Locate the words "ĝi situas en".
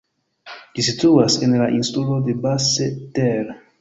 0.77-1.53